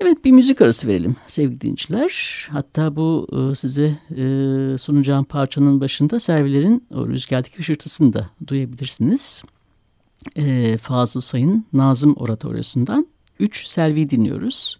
Evet 0.00 0.24
bir 0.24 0.32
müzik 0.32 0.62
arası 0.62 0.88
verelim 0.88 1.16
sevgili 1.26 1.60
dinleyiciler. 1.60 2.46
Hatta 2.50 2.96
bu 2.96 3.28
e, 3.32 3.54
size 3.54 3.98
e, 4.10 4.24
sunacağım 4.78 5.24
parçanın 5.24 5.80
başında 5.80 6.18
servilerin 6.18 6.84
o 6.94 7.08
rüzgardaki 7.08 7.58
hışırtısını 7.58 8.12
da 8.12 8.30
duyabilirsiniz. 8.46 9.42
E, 10.36 10.76
Fazıl 10.78 11.20
Say'ın 11.20 11.66
Nazım 11.72 12.14
Oratoryosu'ndan 12.14 13.06
3 13.40 13.66
selvi 13.66 14.10
dinliyoruz. 14.10 14.78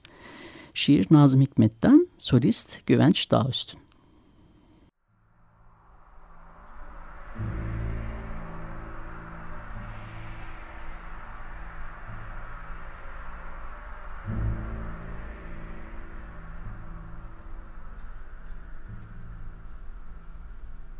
Şiir 0.74 1.06
Nazım 1.10 1.40
Hikmet'ten, 1.40 2.06
solist 2.22 2.86
Güvenç 2.86 3.30
Dağüstün. 3.30 3.80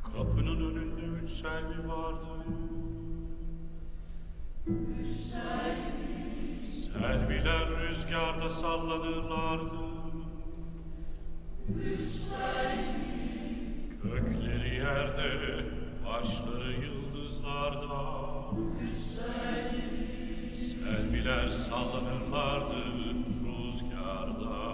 Kapının 0.03 0.71
önünde 0.71 1.03
üç 1.03 1.31
selvi 1.31 1.89
vardı. 1.89 2.27
Üç 5.01 5.07
selvi. 5.07 6.67
Selviler 6.67 7.69
rüzgarda 7.69 8.51
sallanırlardı. 8.51 9.82
Kökleri 14.03 14.75
yerde, 14.75 15.65
başları 16.07 16.73
yıldızlarda. 16.73 18.03
Selviler 20.57 21.49
sallanırlardı 21.49 22.85
rüzgarda. 23.45 24.72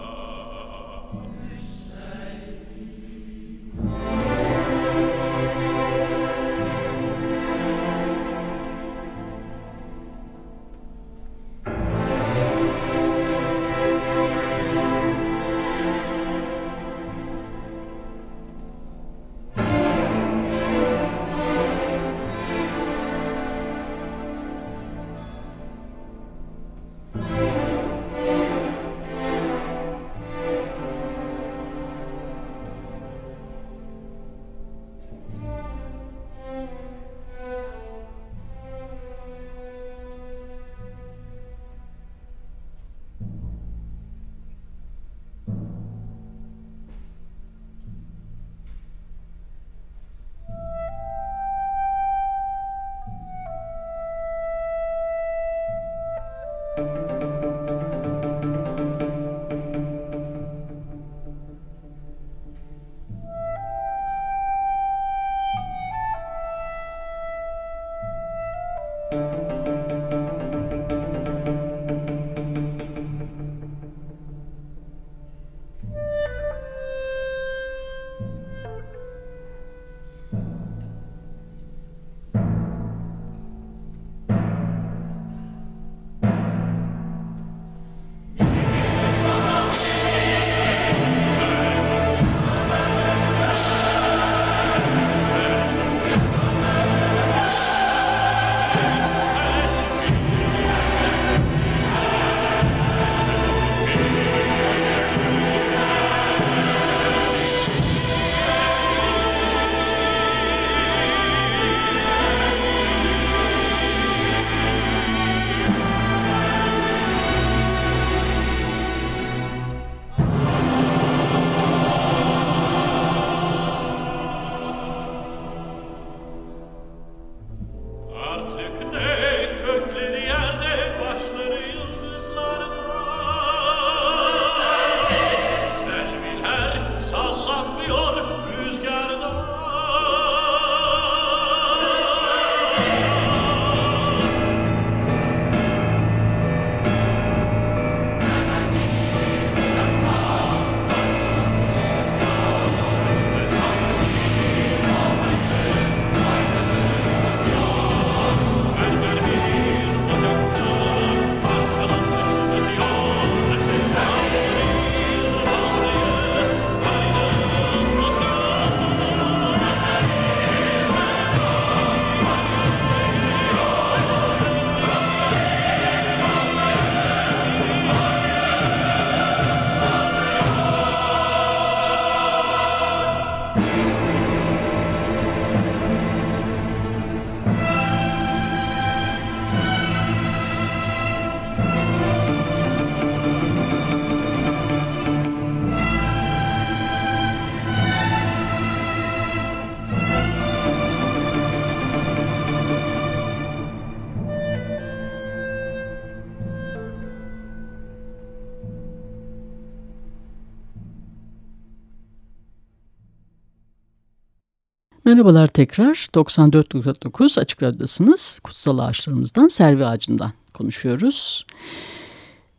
Merhabalar 215.09 215.47
tekrar 215.47 215.93
94.9 216.13 217.39
Açık 217.39 217.63
Radyo'dasınız. 217.63 218.39
Kutsal 218.43 218.77
ağaçlarımızdan 218.77 219.47
Servi 219.47 219.85
Ağacı'ndan 219.85 220.31
konuşuyoruz. 220.53 221.45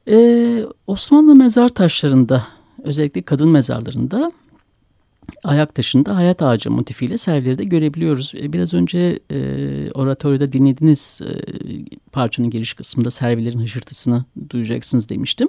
Ee, 0.08 0.64
Osmanlı 0.86 1.34
mezar 1.34 1.68
taşlarında 1.68 2.46
özellikle 2.82 3.22
kadın 3.22 3.48
mezarlarında 3.48 4.32
ayak 5.44 5.74
taşında 5.74 6.16
hayat 6.16 6.42
ağacı 6.42 6.70
motifiyle 6.70 7.18
servileri 7.18 7.58
de 7.58 7.64
görebiliyoruz. 7.64 8.32
Ee, 8.36 8.52
biraz 8.52 8.74
önce 8.74 9.18
e, 9.30 9.38
oratoryoda 9.94 10.52
dinlediğiniz 10.52 11.20
e, 11.24 11.30
parçanın 12.12 12.50
giriş 12.50 12.74
kısmında 12.74 13.10
servilerin 13.10 13.60
hışırtısını 13.60 14.24
duyacaksınız 14.50 15.08
demiştim. 15.08 15.48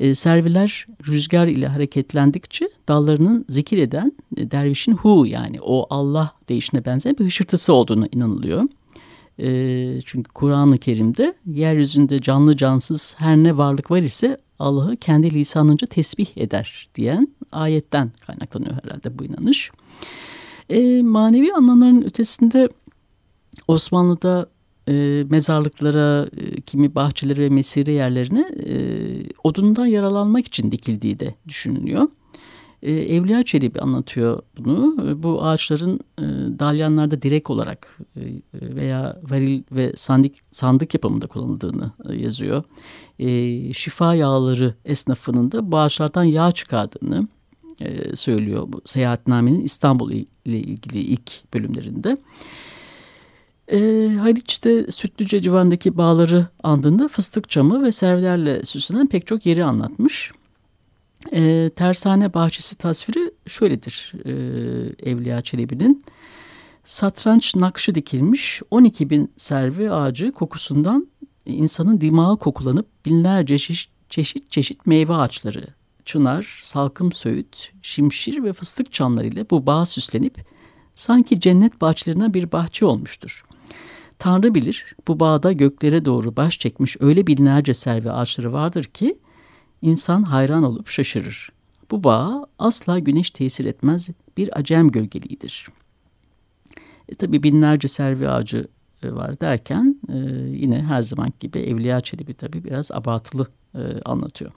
E, 0.00 0.14
serviler 0.14 0.86
rüzgar 1.08 1.46
ile 1.46 1.66
hareketlendikçe 1.66 2.68
dallarının 2.88 3.44
zikir 3.48 3.78
eden 3.78 4.12
e, 4.36 4.50
dervişin 4.50 4.92
hu 4.92 5.26
yani 5.26 5.60
o 5.60 5.86
Allah 5.90 6.32
değişine 6.48 6.84
benzer 6.84 7.18
bir 7.18 7.24
hışırtısı 7.24 7.72
olduğuna 7.72 8.06
inanılıyor. 8.12 8.64
E, 9.38 10.00
çünkü 10.04 10.32
Kur'an-ı 10.32 10.78
Kerim'de 10.78 11.34
yeryüzünde 11.46 12.20
canlı 12.20 12.56
cansız 12.56 13.14
her 13.18 13.36
ne 13.36 13.56
varlık 13.56 13.90
var 13.90 14.02
ise 14.02 14.38
Allah'ı 14.58 14.96
kendi 14.96 15.34
lisanınca 15.34 15.86
tesbih 15.86 16.26
eder 16.36 16.88
diyen 16.94 17.28
ayetten 17.52 18.12
kaynaklanıyor 18.26 18.74
herhalde 18.82 19.18
bu 19.18 19.24
inanış. 19.24 19.70
E, 20.70 21.02
manevi 21.02 21.52
anlamların 21.52 22.02
ötesinde 22.02 22.68
Osmanlı'da 23.68 24.46
e, 24.88 25.24
mezarlıklara, 25.30 26.28
e, 26.36 26.60
kimi 26.60 26.94
bahçelere 26.94 27.40
ve 27.40 27.48
mesire 27.48 27.92
yerlerine 27.92 28.50
e, 28.66 28.76
odundan 29.44 29.86
yaralanmak 29.86 30.46
için 30.46 30.72
dikildiği 30.72 31.20
de 31.20 31.34
düşünülüyor. 31.48 32.08
E, 32.82 32.92
Evliya 32.92 33.42
Çelebi 33.42 33.80
anlatıyor 33.80 34.42
bunu. 34.58 35.08
E, 35.08 35.22
bu 35.22 35.44
ağaçların 35.44 36.00
e, 36.18 36.24
dalyanlarda 36.58 37.22
direk 37.22 37.50
olarak 37.50 37.98
e, 38.16 38.22
veya 38.54 39.20
varil 39.30 39.62
ve 39.72 39.92
sandık, 39.96 40.34
sandık 40.50 40.94
yapımında 40.94 41.26
kullanıldığını 41.26 41.90
e, 42.08 42.14
yazıyor. 42.14 42.64
E, 43.18 43.28
şifa 43.72 44.14
yağları 44.14 44.74
esnafının 44.84 45.52
da 45.52 45.72
bu 45.72 45.78
ağaçlardan 45.78 46.24
yağ 46.24 46.52
çıkardığını 46.52 47.28
e, 47.80 48.16
söylüyor 48.16 48.64
bu 48.68 48.80
seyahatnamenin 48.84 49.60
İstanbul 49.60 50.12
ile 50.12 50.58
ilgili 50.58 50.98
ilk 50.98 51.54
bölümlerinde. 51.54 52.10
E, 52.10 52.16
Haliç'te 54.18 54.90
Sütlüce 54.90 55.42
civarındaki 55.42 55.96
bağları 55.96 56.46
andığında 56.62 57.08
fıstık 57.08 57.50
çamı 57.50 57.82
ve 57.82 57.92
servilerle 57.92 58.64
süslenen 58.64 59.06
pek 59.06 59.26
çok 59.26 59.46
yeri 59.46 59.64
anlatmış. 59.64 60.32
E, 61.32 61.70
tersane 61.76 62.34
bahçesi 62.34 62.76
tasviri 62.78 63.30
şöyledir 63.46 64.12
e, 64.24 64.30
Evliya 65.10 65.42
Çelebi'nin. 65.42 66.04
Satranç 66.84 67.56
nakşı 67.56 67.94
dikilmiş 67.94 68.62
12 68.70 69.10
bin 69.10 69.32
servi 69.36 69.90
ağacı 69.90 70.32
kokusundan 70.32 71.08
insanın 71.46 72.00
dimağı 72.00 72.38
kokulanıp 72.38 72.86
binlerce 73.06 73.58
çeşit 73.58 73.90
çeşit, 74.10 74.50
çeşit 74.50 74.86
meyve 74.86 75.14
ağaçları, 75.14 75.66
çınar, 76.04 76.60
salkım 76.62 77.12
söğüt, 77.12 77.72
şimşir 77.82 78.44
ve 78.44 78.52
fıstık 78.52 78.92
çamları 78.92 79.26
ile 79.26 79.50
bu 79.50 79.66
bağ 79.66 79.86
süslenip 79.86 80.46
sanki 80.94 81.40
cennet 81.40 81.80
bahçelerinden 81.80 82.34
bir 82.34 82.52
bahçe 82.52 82.86
olmuştur. 82.86 83.44
Tanrı 84.18 84.54
bilir 84.54 84.96
bu 85.08 85.20
bağda 85.20 85.52
göklere 85.52 86.04
doğru 86.04 86.36
baş 86.36 86.58
çekmiş 86.58 86.96
öyle 87.00 87.26
binlerce 87.26 87.74
servi 87.74 88.10
ağaçları 88.10 88.52
vardır 88.52 88.84
ki 88.84 89.18
insan 89.82 90.22
hayran 90.22 90.62
olup 90.62 90.88
şaşırır. 90.88 91.52
Bu 91.90 92.04
bağ 92.04 92.46
asla 92.58 92.98
güneş 92.98 93.30
tesir 93.30 93.64
etmez 93.64 94.08
bir 94.36 94.58
acem 94.58 94.88
gölgeliğidir. 94.88 95.66
E, 97.08 97.14
tabii 97.14 97.42
binlerce 97.42 97.88
servi 97.88 98.28
ağacı 98.28 98.68
e, 99.02 99.12
var 99.12 99.40
derken 99.40 100.00
e, 100.08 100.16
yine 100.48 100.82
her 100.82 101.02
zaman 101.02 101.32
gibi 101.40 101.58
Evliya 101.58 102.00
Çelebi 102.00 102.34
tabii 102.34 102.64
biraz 102.64 102.92
abartılı 102.92 103.46
e, 103.74 103.80
anlatıyor. 104.04 104.52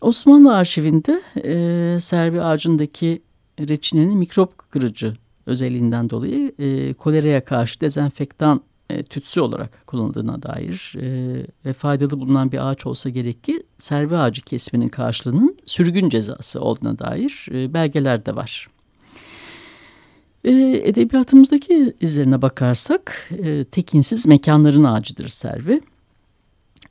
Osmanlı 0.00 0.56
arşivinde 0.56 1.22
e, 1.44 2.00
servi 2.00 2.42
ağacındaki 2.42 3.22
reçinenin 3.60 4.18
mikrop 4.18 4.58
kırıcı 4.70 5.16
özelliğinden 5.46 6.10
dolayı 6.10 6.52
e, 6.58 6.92
koleraya 6.92 7.44
karşı 7.44 7.80
dezenfektan 7.80 8.60
e, 8.90 9.02
tütsü 9.02 9.40
olarak 9.40 9.86
kullanıldığına 9.86 10.42
dair 10.42 10.94
e, 10.96 11.46
ve 11.64 11.72
faydalı 11.72 12.20
bulunan 12.20 12.52
bir 12.52 12.68
ağaç 12.68 12.86
olsa 12.86 13.10
gerek 13.10 13.44
ki 13.44 13.62
servi 13.78 14.16
ağacı 14.16 14.42
kesmenin 14.42 14.88
karşılığının 14.88 15.56
sürgün 15.66 16.08
cezası 16.08 16.60
olduğuna 16.60 16.98
dair 16.98 17.46
e, 17.52 17.74
belgeler 17.74 18.26
de 18.26 18.36
var. 18.36 18.68
E, 20.44 20.52
edebiyatımızdaki 20.84 21.94
izlerine 22.00 22.42
bakarsak 22.42 23.30
e, 23.42 23.64
tekinsiz 23.64 24.26
mekanların 24.26 24.84
ağacıdır 24.84 25.28
servi. 25.28 25.80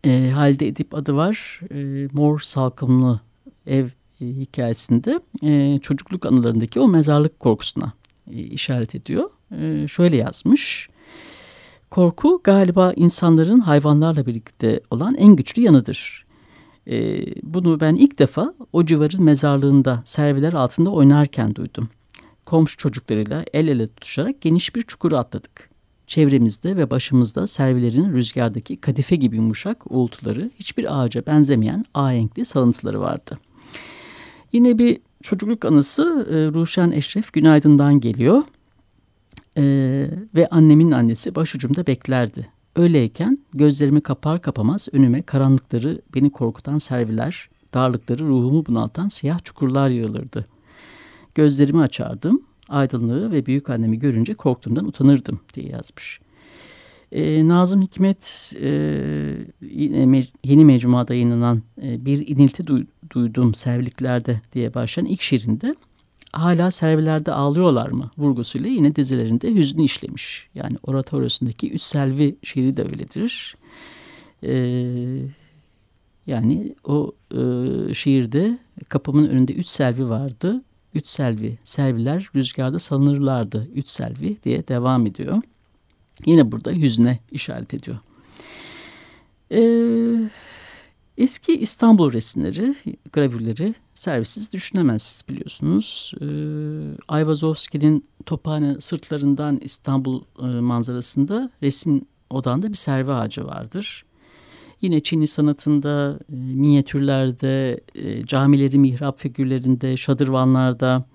E, 0.04 0.32
Halide 0.34 0.68
Edip 0.68 0.96
adı 0.96 1.16
var. 1.16 1.60
E, 1.74 2.08
Mor 2.14 2.40
Salkımlı 2.40 3.20
ev 3.68 3.86
e, 4.22 4.26
hikayesinde 4.26 5.20
e, 5.46 5.80
çocukluk 5.80 6.26
anılarındaki 6.26 6.80
o 6.80 6.88
mezarlık 6.88 7.40
korkusuna 7.40 7.94
işaret 8.32 8.96
ediyor. 8.96 9.30
E, 9.60 9.88
şöyle 9.88 10.18
yazmış. 10.18 10.90
Korku 11.90 12.42
galiba 12.44 12.94
insanların 12.96 13.60
hayvanlarla 13.60 14.26
birlikte 14.26 14.80
olan 14.92 15.16
en 15.16 15.36
güçlü 15.36 15.62
yanıdır. 15.62 16.26
E, 16.88 17.26
bunu 17.44 17.80
ben 17.80 17.96
ilk 17.96 18.20
defa 18.20 18.54
o 18.74 18.86
civarın 18.86 19.24
mezarlığında 19.24 20.02
serviler 20.06 20.54
altında 20.54 20.90
oynarken 20.90 21.56
duydum. 21.56 21.90
Komşu 22.46 22.78
çocuklarıyla 22.78 23.46
el 23.54 23.68
ele 23.68 23.88
tutuşarak 23.88 24.42
geniş 24.42 24.76
bir 24.76 24.82
çukuru 24.82 25.18
atladık. 25.18 25.70
Çevremizde 26.08 26.78
ve 26.78 26.90
başımızda 26.90 27.48
servilerin 27.48 28.14
rüzgardaki 28.14 28.78
kadife 28.78 29.16
gibi 29.16 29.36
yumuşak 29.36 29.92
uğultuları 29.92 30.52
hiçbir 30.60 31.02
ağaca 31.02 31.26
benzemeyen 31.26 31.86
ahenkli 31.94 32.46
salıntıları 32.46 33.02
vardı. 33.02 33.40
Yine 34.54 34.78
bir 34.78 34.98
çocukluk 35.22 35.66
anısı 35.66 36.28
e, 36.30 36.36
Ruşen 36.60 36.92
Eşref 36.92 37.34
Günaydın'dan 37.34 38.00
geliyor. 38.00 38.44
E, 39.58 39.64
ve 40.36 40.48
annemin 40.52 40.92
annesi 40.92 41.36
başucumda 41.36 41.88
beklerdi. 41.88 42.48
Öyleyken 42.76 43.38
gözlerimi 43.54 44.02
kapar 44.02 44.42
kapamaz 44.42 44.88
önüme 44.92 45.22
karanlıkları 45.22 46.02
beni 46.16 46.30
korkutan 46.30 46.78
serviler, 46.78 47.50
darlıkları 47.74 48.28
ruhumu 48.28 48.66
bunaltan 48.66 49.08
siyah 49.08 49.44
çukurlar 49.44 49.90
yığılırdı. 49.90 50.48
Gözlerimi 51.36 51.82
açardım, 51.82 52.42
aydınlığı 52.70 53.32
ve 53.32 53.46
büyük 53.46 53.70
annemi 53.70 54.00
görünce 54.00 54.34
korktuğumdan 54.34 54.88
utanırdım 54.88 55.40
diye 55.54 55.70
yazmış. 55.70 56.20
E, 57.12 57.48
Nazım 57.48 57.82
Hikmet 57.82 58.54
e, 58.62 58.72
yine 59.62 60.06
me 60.06 60.24
yeni 60.44 60.66
mecmuada 60.66 61.14
yayınlanan 61.14 61.62
e, 61.82 62.06
bir 62.06 62.28
inilti 62.28 62.68
duy 62.68 62.86
duydum 63.12 63.54
serviliklerde 63.54 64.42
diye 64.54 64.74
başlayan 64.74 65.06
ilk 65.06 65.22
şiirinde 65.22 65.76
hala 66.32 66.72
servilerde 66.72 67.32
ağlıyorlar 67.32 67.90
mı 67.90 68.12
vurgusuyla 68.18 68.70
yine 68.70 68.96
dizilerinde 68.96 69.56
hüznü 69.56 69.84
işlemiş. 69.84 70.48
Yani 70.56 70.78
oratoryosundaki 70.84 71.72
Üç 71.72 71.82
Selvi 71.82 72.36
şiiri 72.44 72.78
de 72.78 72.84
öyledir. 72.84 73.56
E, 74.44 74.54
yani 76.28 76.76
o 76.84 77.12
e, 77.32 77.94
şiirde 77.94 78.60
kapımın 78.90 79.28
önünde 79.28 79.54
üç 79.54 79.68
selvi 79.68 80.10
vardı. 80.10 80.62
Üç 80.96 81.08
selvi, 81.08 81.58
selviler 81.64 82.30
rüzgarda 82.36 82.80
salınırlardı. 82.80 83.68
Üç 83.76 83.88
selvi 83.88 84.38
diye 84.44 84.68
devam 84.68 85.06
ediyor. 85.08 85.42
Yine 86.26 86.52
burada 86.52 86.72
hüzne 86.72 87.20
işaret 87.32 87.74
ediyor. 87.74 87.98
Ee, 89.52 90.30
eski 91.18 91.58
İstanbul 91.60 92.14
resimleri, 92.14 92.76
gravürleri 93.14 93.76
servisiz 93.94 94.54
düşünemez 94.54 95.24
biliyorsunuz. 95.30 96.14
Ee, 96.22 96.26
Ayvazovski'nin 97.08 98.06
Tophane 98.26 98.82
sırtlarından 98.82 99.60
İstanbul 99.64 100.22
e, 100.40 100.46
manzarasında 100.46 101.52
resim 101.64 102.06
odanda 102.30 102.70
bir 102.70 102.78
servi 102.78 103.12
ağacı 103.12 103.46
vardır. 103.46 104.06
Yine 104.82 105.04
Çinli 105.04 105.28
sanatında, 105.28 106.20
e, 106.30 106.36
minyatürlerde, 106.36 107.82
e, 107.96 108.26
camileri 108.26 108.80
mihrap 108.80 109.20
figürlerinde, 109.20 109.98
şadırvanlarda, 109.98 111.06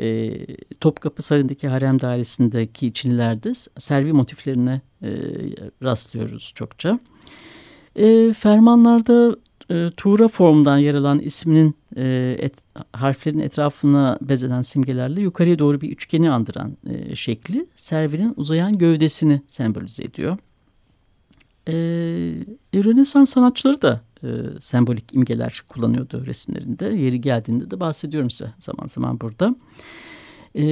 e, 0.00 0.32
Topkapı 0.80 1.22
Sarayı'ndaki 1.22 1.68
harem 1.68 2.00
dairesindeki 2.00 2.92
Çinlilerde 2.92 3.52
servi 3.78 4.12
motiflerine 4.12 4.80
e, 5.02 5.10
rastlıyoruz 5.82 6.52
çokça. 6.54 6.98
E, 7.96 8.32
fermanlarda 8.32 9.36
e, 9.70 9.90
Tuğra 9.96 10.28
formdan 10.28 10.78
yer 10.78 10.94
alan 10.94 11.18
isminin 11.18 11.74
e, 11.96 12.36
et, 12.38 12.54
harflerin 12.92 13.38
etrafına 13.38 14.18
bezelen 14.22 14.62
simgelerle 14.62 15.20
yukarıya 15.20 15.58
doğru 15.58 15.80
bir 15.80 15.90
üçgeni 15.90 16.30
andıran 16.30 16.76
e, 16.90 17.16
şekli 17.16 17.66
servinin 17.74 18.32
uzayan 18.36 18.78
gövdesini 18.78 19.42
sembolize 19.46 20.04
ediyor. 20.04 20.38
E, 21.68 21.74
Rönesans 22.74 23.30
sanatçıları 23.30 23.82
da 23.82 24.00
e, 24.24 24.28
sembolik 24.60 25.14
imgeler 25.14 25.62
kullanıyordu 25.68 26.26
resimlerinde. 26.26 26.86
Yeri 26.86 27.20
geldiğinde 27.20 27.70
de 27.70 27.80
bahsediyorum 27.80 28.30
size 28.30 28.50
zaman 28.58 28.86
zaman 28.86 29.20
burada. 29.20 29.56
E, 30.54 30.64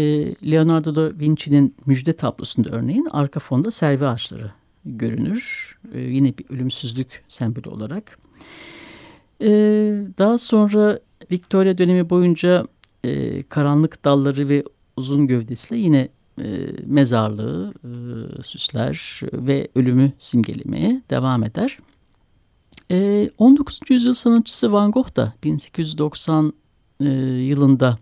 Leonardo 0.51 0.95
da 0.95 1.19
Vinci'nin 1.19 1.75
müjde 1.87 2.13
tablosunda 2.13 2.69
örneğin 2.71 3.09
arka 3.13 3.41
fonda 3.41 3.71
servi 3.71 4.07
ağaçları 4.07 4.51
görünür. 4.85 5.73
E, 5.95 6.01
yine 6.01 6.39
bir 6.39 6.51
ölümsüzlük 6.51 7.25
sembolü 7.29 7.69
olarak. 7.69 8.19
E, 9.41 9.49
daha 10.19 10.39
sonra 10.39 11.01
Victoria 11.31 11.79
dönemi 11.79 12.11
boyunca 12.11 12.67
e, 13.05 13.43
karanlık 13.43 14.05
dalları 14.05 14.49
ve 14.49 14.65
uzun 14.97 15.27
gövdesiyle 15.27 15.81
yine 15.81 16.09
e, 16.39 16.45
mezarlığı 16.87 17.75
e, 17.85 17.93
süsler 18.43 19.21
ve 19.33 19.69
ölümü 19.75 20.13
simgelemeye 20.19 21.03
devam 21.11 21.45
eder. 21.45 21.79
E, 22.91 23.29
19. 23.39 23.81
yüzyıl 23.89 24.13
sanatçısı 24.13 24.73
Van 24.73 24.91
Gogh 24.91 25.17
da 25.17 25.33
1890 25.45 26.53
e, 27.01 27.09
yılında 27.41 27.99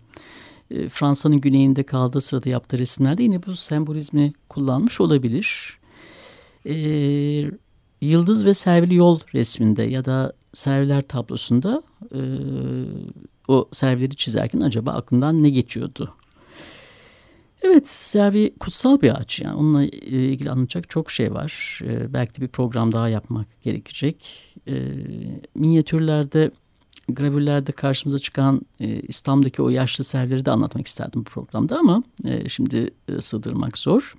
e, 0.71 0.89
Fransa'nın 0.89 1.41
güneyinde 1.41 1.83
kaldığı 1.83 2.21
sırada 2.21 2.49
yaptığı 2.49 2.77
resimlerde 2.77 3.23
yine 3.23 3.45
bu 3.45 3.55
sembolizmi 3.55 4.33
kullanmış 4.49 5.01
olabilir. 5.01 5.80
E, 6.65 6.75
Yıldız 8.01 8.45
ve 8.45 8.53
Servili 8.53 8.95
Yol 8.95 9.19
resminde 9.33 9.83
ya 9.83 10.05
da 10.05 10.33
serviler 10.53 11.01
tablosunda 11.01 11.83
e, 12.15 12.21
o 13.47 13.67
servileri 13.71 14.15
çizerken 14.15 14.59
acaba 14.59 14.91
aklından 14.91 15.43
ne 15.43 15.49
geçiyordu 15.49 16.13
Evet, 17.63 17.89
servi 17.89 18.53
kutsal 18.59 19.01
bir 19.01 19.19
ağaç. 19.19 19.39
Yani 19.39 19.55
onunla 19.55 19.83
e, 19.83 19.87
ilgili 19.89 20.51
anlatacak 20.51 20.89
çok 20.89 21.11
şey 21.11 21.33
var. 21.33 21.79
Ee, 21.83 22.13
belki 22.13 22.35
de 22.35 22.41
bir 22.41 22.47
program 22.47 22.91
daha 22.91 23.09
yapmak 23.09 23.61
gerekecek. 23.63 24.31
Ee, 24.67 24.73
minyatürlerde, 25.55 26.51
gravürlerde 27.09 27.71
karşımıza 27.71 28.19
çıkan 28.19 28.61
e, 28.79 28.87
İslam'daki 28.87 29.61
o 29.61 29.69
yaşlı 29.69 30.03
servileri 30.03 30.45
de 30.45 30.51
anlatmak 30.51 30.87
isterdim 30.87 31.19
bu 31.19 31.23
programda 31.23 31.77
ama 31.77 32.03
e, 32.25 32.49
şimdi 32.49 32.89
e, 33.07 33.21
sığdırmak 33.21 33.77
zor. 33.77 34.15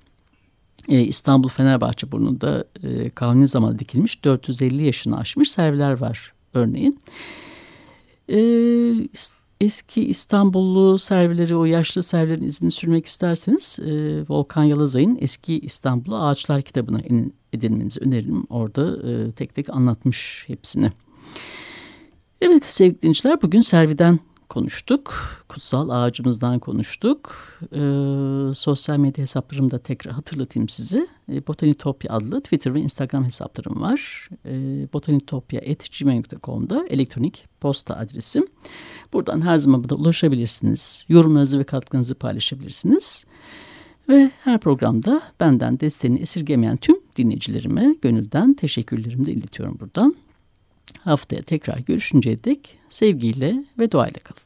E, 0.89 1.01
İstanbul 1.01 1.49
Fenerbahçe 1.49 2.11
burnunda 2.11 2.65
e, 2.83 3.09
kanuni 3.09 3.47
zamanda 3.47 3.79
dikilmiş 3.79 4.23
450 4.23 4.83
yaşını 4.83 5.19
aşmış 5.19 5.51
serviler 5.51 5.99
var 5.99 6.33
örneğin. 6.53 6.99
E, 8.29 8.39
eski 9.61 10.05
İstanbullu 10.05 10.97
servileri, 10.97 11.55
o 11.55 11.65
yaşlı 11.65 12.03
servilerin 12.03 12.43
izini 12.43 12.71
sürmek 12.71 13.05
isterseniz 13.05 13.79
e, 13.79 14.21
Volkan 14.29 14.63
Yalazay'ın 14.63 15.17
Eski 15.21 15.59
İstanbul'u 15.59 16.15
Ağaçlar 16.15 16.61
kitabına 16.61 16.99
edinmenizi 17.53 17.99
öneririm. 17.99 18.45
Orada 18.49 18.97
tek 19.31 19.55
tek 19.55 19.69
anlatmış 19.69 20.43
hepsini. 20.47 20.91
Evet 22.41 22.65
sevgili 22.65 23.01
dinleyiciler 23.01 23.41
bugün 23.41 23.61
serviden 23.61 24.19
konuştuk. 24.49 25.13
Kutsal 25.49 25.89
ağacımızdan 25.89 26.59
konuştuk. 26.59 27.35
Ee, 27.75 28.55
sosyal 28.55 28.97
medya 28.97 29.21
hesaplarımı 29.21 29.71
da 29.71 29.79
tekrar 29.79 30.13
hatırlatayım 30.13 30.69
sizi. 30.69 31.07
Ee, 31.29 31.47
Botanitopya 31.47 32.13
adlı 32.15 32.41
Twitter 32.41 32.73
ve 32.73 32.79
Instagram 32.79 33.25
hesaplarım 33.25 33.81
var. 33.81 34.29
Ee, 34.45 34.87
botanitopya.gmail.com'da 34.93 36.85
elektronik 36.89 37.45
posta 37.61 37.95
adresim. 37.95 38.45
Buradan 39.13 39.41
her 39.41 39.57
zaman 39.57 39.83
bana 39.83 39.97
ulaşabilirsiniz. 39.97 41.05
Yorumlarınızı 41.09 41.59
ve 41.59 41.63
katkınızı 41.63 42.15
paylaşabilirsiniz. 42.15 43.25
Ve 44.09 44.31
her 44.39 44.59
programda 44.59 45.21
benden 45.39 45.79
desteğini 45.79 46.19
esirgemeyen 46.19 46.77
tüm 46.77 46.95
dinleyicilerime 47.15 47.95
gönülden 48.01 48.53
teşekkürlerimi 48.53 49.25
de 49.25 49.31
iletiyorum 49.31 49.77
buradan. 49.79 50.15
Haftaya 50.99 51.41
tekrar 51.41 51.77
görüşünceye 51.77 52.43
dek 52.43 52.77
sevgiyle 52.89 53.55
ve 53.79 53.91
duayla 53.91 54.19
kalın. 54.19 54.43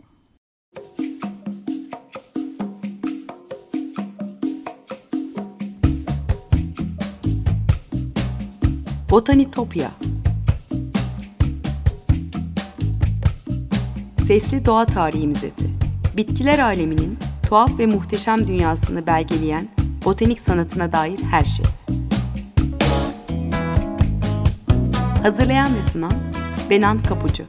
Botanitopya 9.09 9.91
Sesli 14.27 14.65
Doğa 14.65 14.85
Tarihi 14.85 15.27
Müzesi 15.27 15.67
Bitkiler 16.17 16.59
aleminin 16.59 17.17
tuhaf 17.49 17.79
ve 17.79 17.85
muhteşem 17.85 18.47
dünyasını 18.47 19.07
belgeleyen 19.07 19.67
botanik 20.05 20.39
sanatına 20.39 20.91
dair 20.91 21.19
her 21.31 21.43
şey. 21.43 21.65
Hazırlayan 25.23 25.75
ve 25.75 25.83
sunan 25.83 26.26
Benan 26.69 26.99
Kapucu 26.99 27.43